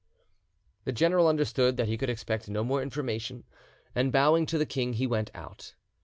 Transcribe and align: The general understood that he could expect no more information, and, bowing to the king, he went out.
The 0.85 0.91
general 0.91 1.27
understood 1.27 1.77
that 1.77 1.87
he 1.87 1.95
could 1.95 2.09
expect 2.09 2.49
no 2.49 2.63
more 2.63 2.81
information, 2.81 3.43
and, 3.93 4.11
bowing 4.11 4.47
to 4.47 4.57
the 4.57 4.65
king, 4.65 4.93
he 4.93 5.05
went 5.05 5.29
out. 5.35 5.75